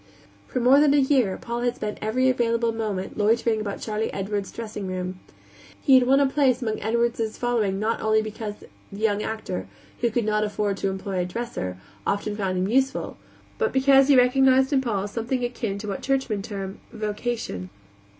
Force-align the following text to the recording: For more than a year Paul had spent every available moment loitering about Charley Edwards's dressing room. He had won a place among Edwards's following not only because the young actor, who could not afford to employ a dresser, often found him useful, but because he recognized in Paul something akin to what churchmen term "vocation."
For 0.47 0.59
more 0.59 0.79
than 0.79 0.95
a 0.95 0.97
year 0.97 1.37
Paul 1.39 1.61
had 1.61 1.75
spent 1.75 1.99
every 2.01 2.27
available 2.27 2.71
moment 2.71 3.19
loitering 3.19 3.61
about 3.61 3.81
Charley 3.81 4.11
Edwards's 4.11 4.51
dressing 4.51 4.87
room. 4.87 5.19
He 5.79 5.93
had 5.93 6.07
won 6.07 6.19
a 6.19 6.25
place 6.25 6.59
among 6.59 6.79
Edwards's 6.79 7.37
following 7.37 7.77
not 7.79 8.01
only 8.01 8.19
because 8.19 8.55
the 8.91 8.97
young 8.97 9.21
actor, 9.21 9.67
who 9.99 10.09
could 10.09 10.25
not 10.25 10.43
afford 10.43 10.77
to 10.77 10.89
employ 10.89 11.19
a 11.19 11.25
dresser, 11.25 11.77
often 12.07 12.35
found 12.35 12.57
him 12.57 12.67
useful, 12.67 13.17
but 13.59 13.71
because 13.71 14.07
he 14.07 14.17
recognized 14.17 14.73
in 14.73 14.81
Paul 14.81 15.07
something 15.07 15.43
akin 15.43 15.77
to 15.77 15.87
what 15.87 16.01
churchmen 16.01 16.41
term 16.41 16.79
"vocation." 16.91 17.69